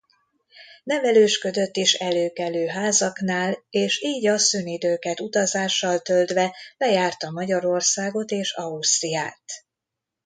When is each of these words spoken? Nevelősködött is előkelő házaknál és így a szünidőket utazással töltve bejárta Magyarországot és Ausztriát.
Nevelősködött 0.83 1.75
is 1.75 1.93
előkelő 1.93 2.67
házaknál 2.67 3.63
és 3.69 4.01
így 4.01 4.27
a 4.27 4.37
szünidőket 4.37 5.19
utazással 5.19 5.99
töltve 5.99 6.55
bejárta 6.77 7.29
Magyarországot 7.29 8.31
és 8.31 8.53
Ausztriát. 8.53 9.43